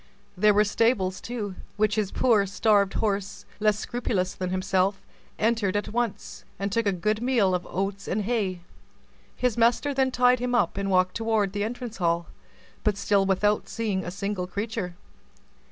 There 0.35 0.55
were 0.55 0.63
stables, 0.63 1.21
too, 1.21 1.53
which 1.77 1.93
his 1.93 2.09
poor, 2.11 2.47
starved 2.47 2.93
horse, 2.95 3.45
less 3.59 3.77
scrupulous 3.77 4.33
than 4.33 4.49
himself, 4.49 4.99
entered 5.37 5.75
at 5.77 5.93
once, 5.93 6.43
and 6.57 6.71
took 6.71 6.87
a 6.87 6.91
good 6.91 7.21
meal 7.21 7.53
of 7.53 7.67
oats 7.69 8.07
and 8.07 8.23
hay. 8.23 8.61
His 9.35 9.57
master 9.59 9.93
then 9.93 10.09
tied 10.09 10.39
him 10.39 10.55
up, 10.55 10.75
and 10.75 10.89
walked 10.89 11.13
toward 11.13 11.53
the 11.53 11.63
entrance 11.63 11.97
hall, 11.97 12.25
but 12.83 12.97
still 12.97 13.27
without 13.27 13.69
seeing 13.69 14.03
a 14.03 14.09
single 14.09 14.47
creature. 14.47 14.95